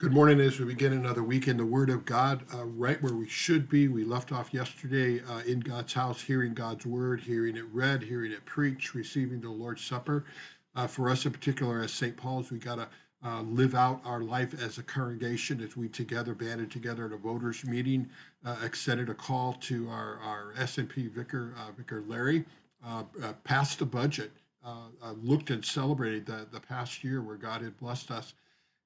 [0.00, 3.14] Good morning as we begin another week in the Word of God, uh, right where
[3.14, 3.88] we should be.
[3.88, 8.30] We left off yesterday uh, in God's house, hearing God's Word, hearing it read, hearing
[8.30, 10.24] it preached, receiving the Lord's Supper.
[10.76, 12.16] Uh, for us in particular, as St.
[12.16, 12.88] Paul's, we got to
[13.24, 17.16] uh, live out our life as a congregation as we together banded together at a
[17.16, 18.08] voters meeting,
[18.44, 22.44] uh, extended a call to our, our SMP vicar, uh, Vicar Larry,
[23.42, 24.30] passed the budget,
[25.24, 28.34] looked and celebrated the, the past year where God had blessed us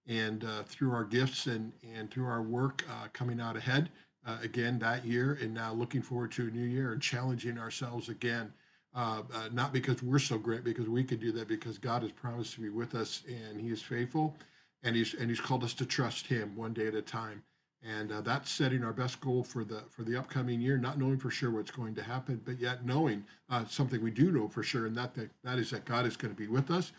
[0.06, 3.90] and uh, through our gifts and, and through our work uh, coming out ahead
[4.26, 8.08] uh, again that year and now looking forward to a new year and challenging ourselves
[8.08, 8.52] again
[8.94, 12.12] uh, uh, not because we're so great because we can do that because god has
[12.12, 14.36] promised to be with us and he is faithful
[14.82, 17.42] and he's and he's called us to trust him one day at a time.
[17.84, 21.18] And uh, that's setting our best goal for the for the upcoming year not knowing
[21.18, 23.24] for sure what's going to happen but yet knowing
[23.68, 26.32] something we do know for sure and that, that that is that god is going
[26.32, 26.92] to be with us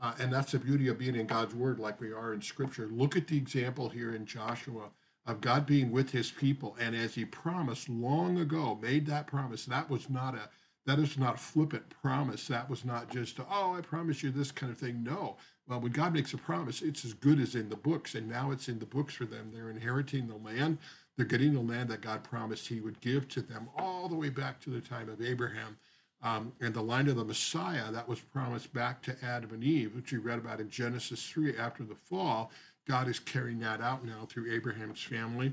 [0.00, 2.88] uh, and that's the beauty of being in God's word, like we are in scripture.
[2.90, 4.90] Look at the example here in Joshua
[5.26, 6.76] of God being with his people.
[6.80, 10.48] And as he promised long ago, made that promise, that was not a
[10.86, 12.46] that is not a flippant promise.
[12.46, 15.04] That was not just, oh, I promise you this kind of thing.
[15.04, 15.36] No.
[15.66, 18.14] Well, when God makes a promise, it's as good as in the books.
[18.14, 19.50] And now it's in the books for them.
[19.52, 20.78] They're inheriting the land.
[21.14, 24.30] They're getting the land that God promised he would give to them all the way
[24.30, 25.76] back to the time of Abraham.
[26.20, 29.94] Um, and the line of the Messiah that was promised back to Adam and Eve,
[29.94, 32.50] which we read about in Genesis 3 after the fall,
[32.88, 35.52] God is carrying that out now through Abraham's family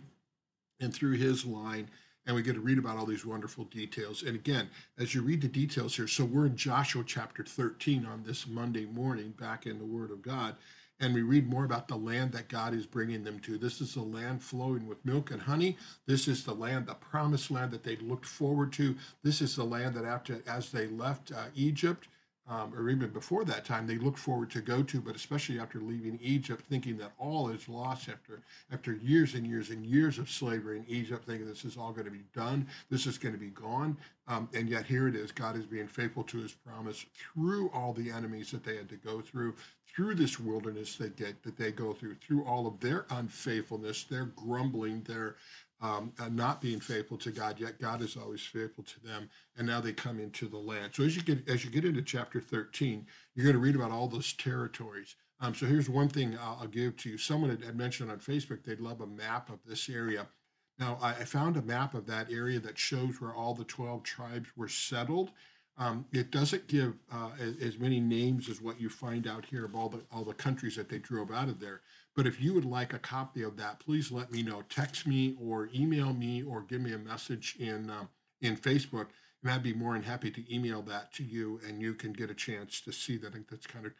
[0.79, 1.89] and through his line.
[2.25, 4.23] And we get to read about all these wonderful details.
[4.23, 8.23] And again, as you read the details here, so we're in Joshua chapter 13 on
[8.23, 10.55] this Monday morning, back in the Word of God
[10.99, 13.57] and we read more about the land that God is bringing them to.
[13.57, 15.77] This is the land flowing with milk and honey.
[16.05, 18.95] This is the land, the promised land that they looked forward to.
[19.23, 22.07] This is the land that after as they left uh, Egypt,
[22.47, 25.79] um, or even before that time, they look forward to go to, but especially after
[25.79, 30.29] leaving Egypt, thinking that all is lost after after years and years and years of
[30.29, 33.39] slavery in Egypt, thinking this is all going to be done, this is going to
[33.39, 35.31] be gone, um, and yet here it is.
[35.31, 38.97] God is being faithful to His promise through all the enemies that they had to
[38.97, 39.55] go through,
[39.87, 44.25] through this wilderness that get that they go through, through all of their unfaithfulness, their
[44.25, 45.35] grumbling, their
[45.81, 49.29] um, uh, not being faithful to God, yet God is always faithful to them.
[49.57, 50.93] And now they come into the land.
[50.95, 53.91] So as you get as you get into chapter 13, you're going to read about
[53.91, 55.15] all those territories.
[55.41, 57.17] Um, so here's one thing I'll, I'll, give to you.
[57.17, 60.27] Someone had, had, mentioned on Facebook they'd love a map of this area.
[60.79, 64.03] Now I, I found a map of that area that shows where all the 12
[64.03, 65.31] tribes were settled.
[65.77, 69.65] Um, it doesn't give uh, as, as, many names as what you find out here
[69.65, 71.81] of all the all the countries that they drove out of there.
[72.15, 74.63] But if you would like a copy of that, please let me know.
[74.69, 78.07] Text me or email me or give me a message in um,
[78.41, 79.07] in Facebook,
[79.43, 82.29] and I'd be more than happy to email that to you, and you can get
[82.29, 83.27] a chance to see that.
[83.27, 83.91] I think that's kind of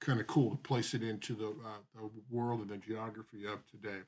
[0.00, 3.66] kind of cool to place it into the, uh, the world and the geography of
[3.66, 4.02] today.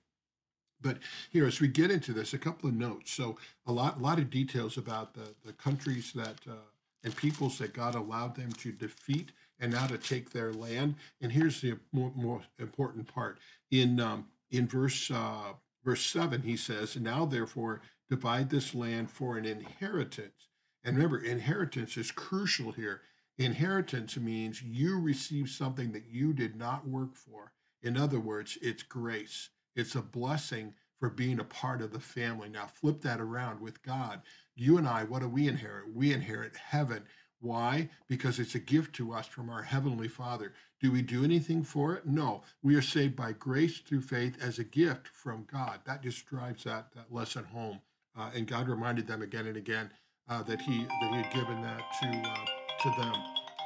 [0.81, 0.99] But
[1.31, 3.11] here, as we get into this, a couple of notes.
[3.11, 6.57] So a lot, a lot of details about the the countries that uh,
[7.07, 9.31] and peoples that God allowed them to defeat
[9.61, 10.97] and now to take their land.
[11.21, 13.39] And here's the more, more important part
[13.71, 15.53] in um, in verse uh,
[15.85, 16.43] verse seven.
[16.43, 17.81] He says, "Now therefore
[18.11, 20.49] divide this land for an inheritance."
[20.85, 23.03] And remember, inheritance is crucial here.
[23.39, 27.53] Inheritance means you receive something that you did not work for.
[27.83, 29.51] In other words, it's grace.
[29.77, 32.49] It's a blessing for being a part of the family.
[32.49, 34.23] Now flip that around with God.
[34.55, 35.95] You and I, what do we inherit?
[35.95, 37.05] We inherit heaven.
[37.41, 37.91] Why?
[38.09, 40.55] Because it's a gift to us from our Heavenly Father.
[40.81, 42.07] Do we do anything for it?
[42.07, 42.43] No.
[42.63, 45.81] We are saved by grace through faith as a gift from God.
[45.85, 47.81] That just drives that, that lesson home.
[48.19, 49.91] Uh, and God reminded them again and again
[50.29, 52.47] uh, that he that he had given that to uh,
[52.83, 53.15] to them.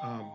[0.02, 0.32] Um,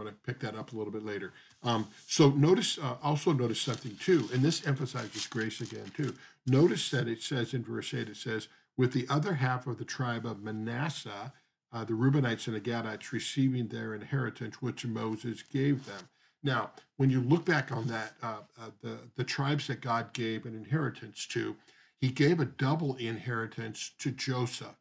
[0.00, 1.32] going to pick that up a little bit later.
[1.62, 6.14] Um, so notice, uh, also notice something too, and this emphasizes grace again too.
[6.46, 9.84] Notice that it says in verse 8, it says, with the other half of the
[9.84, 11.32] tribe of Manasseh,
[11.72, 16.08] uh, the Reubenites and the Gadites receiving their inheritance, which Moses gave them.
[16.42, 20.46] Now, when you look back on that, uh, uh, the, the tribes that God gave
[20.46, 21.54] an inheritance to,
[22.00, 24.76] he gave a double inheritance to Joseph.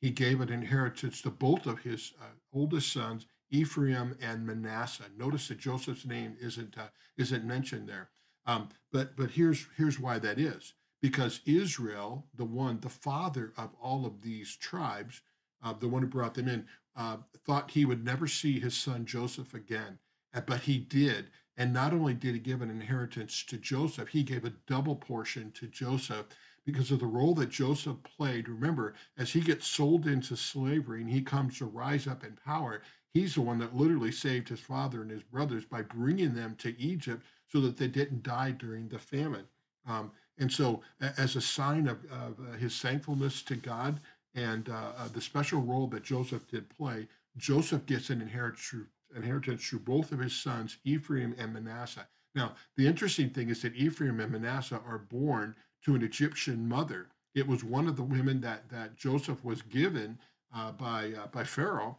[0.00, 5.04] He gave an inheritance to both of his uh, oldest sons Ephraim and Manasseh.
[5.16, 8.10] Notice that Joseph's name isn't uh, isn't mentioned there.
[8.46, 13.70] Um, but but here's here's why that is because Israel, the one, the father of
[13.80, 15.20] all of these tribes,
[15.62, 16.66] uh, the one who brought them in,
[16.96, 19.98] uh, thought he would never see his son Joseph again,
[20.34, 21.26] uh, but he did.
[21.56, 25.52] And not only did he give an inheritance to Joseph, he gave a double portion
[25.52, 26.26] to Joseph
[26.64, 28.48] because of the role that Joseph played.
[28.48, 32.82] Remember, as he gets sold into slavery and he comes to rise up in power,
[33.14, 36.78] He's the one that literally saved his father and his brothers by bringing them to
[36.80, 39.46] Egypt so that they didn't die during the famine.
[39.86, 44.00] Um, and so, as a sign of, of uh, his thankfulness to God
[44.34, 47.06] and uh, uh, the special role that Joseph did play,
[47.36, 48.74] Joseph gets an inheritance,
[49.14, 52.08] inheritance through both of his sons, Ephraim and Manasseh.
[52.34, 57.06] Now, the interesting thing is that Ephraim and Manasseh are born to an Egyptian mother.
[57.36, 60.18] It was one of the women that, that Joseph was given
[60.52, 61.98] uh, by, uh, by Pharaoh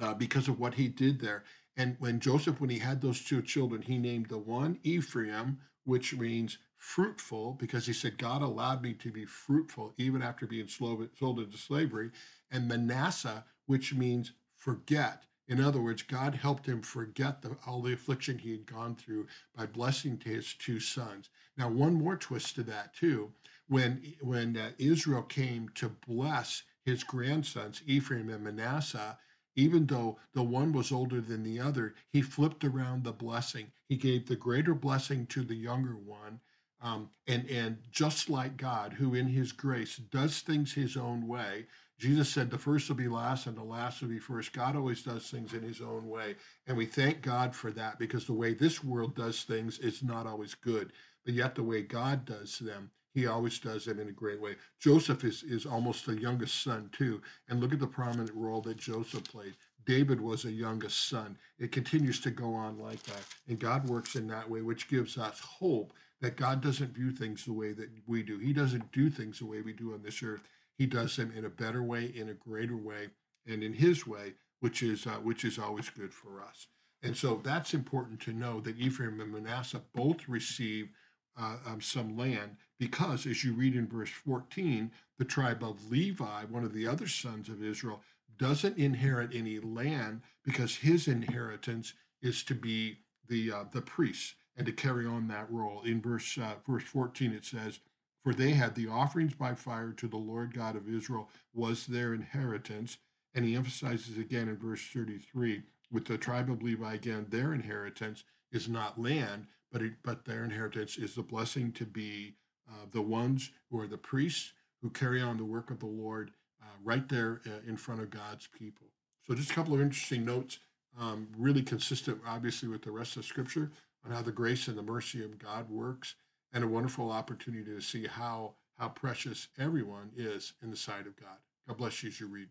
[0.00, 1.44] uh, because of what he did there.
[1.76, 6.14] And when Joseph, when he had those two children, he named the one Ephraim, which
[6.14, 11.08] means fruitful, because he said, God allowed me to be fruitful even after being sold
[11.20, 12.10] into slavery,
[12.50, 15.24] and Manasseh, which means forget.
[15.48, 19.26] In other words, God helped him forget the, all the affliction he had gone through
[19.56, 21.30] by blessing to his two sons.
[21.56, 23.32] Now, one more twist to that too.
[23.68, 29.18] When when uh, Israel came to bless his grandsons, Ephraim and Manasseh,
[29.58, 33.72] even though the one was older than the other, he flipped around the blessing.
[33.88, 36.38] He gave the greater blessing to the younger one.
[36.80, 41.66] Um, and, and just like God, who in his grace does things his own way,
[41.98, 44.52] Jesus said the first will be last and the last will be first.
[44.52, 46.36] God always does things in his own way.
[46.68, 50.28] And we thank God for that because the way this world does things is not
[50.28, 50.92] always good.
[51.24, 54.54] But yet, the way God does them, he always does them in a great way.
[54.78, 57.20] Joseph is, is almost the youngest son, too.
[57.48, 59.54] And look at the prominent role that Joseph played.
[59.86, 61.36] David was a youngest son.
[61.58, 63.24] It continues to go on like that.
[63.48, 67.44] And God works in that way, which gives us hope that God doesn't view things
[67.44, 68.38] the way that we do.
[68.38, 70.42] He doesn't do things the way we do on this earth.
[70.76, 73.08] He does them in a better way, in a greater way,
[73.46, 76.66] and in His way, which is uh, which is always good for us.
[77.02, 80.90] And so that's important to know that Ephraim and Manasseh both receive
[81.38, 86.44] uh, um, some land because, as you read in verse 14, the tribe of Levi,
[86.44, 88.00] one of the other sons of Israel,
[88.38, 92.98] doesn't inherit any land because his inheritance is to be
[93.28, 95.82] the uh, the priests and to carry on that role.
[95.82, 97.80] In verse uh, verse 14, it says,
[98.22, 102.14] "For they had the offerings by fire to the Lord God of Israel was their
[102.14, 102.98] inheritance."
[103.34, 105.62] And he emphasizes again in verse 33,
[105.92, 110.44] with the tribe of Levi again, their inheritance is not land, but it, but their
[110.44, 112.34] inheritance is the blessing to be
[112.68, 116.30] uh, the ones who are the priests who carry on the work of the Lord
[116.62, 118.86] uh, right there uh, in front of God's people.
[119.26, 120.58] So just a couple of interesting notes,
[120.98, 123.70] um, really consistent, obviously, with the rest of Scripture
[124.04, 126.14] on how the grace and the mercy of God works,
[126.52, 131.16] and a wonderful opportunity to see how how precious everyone is in the sight of
[131.16, 131.36] God.
[131.66, 132.48] God bless you as you read.